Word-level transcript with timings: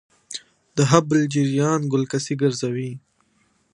د 0.77 0.79
هبل 0.91 1.19
جریان 1.33 1.81
ګلکسي 1.93 2.33
ګرځوي. 2.41 2.91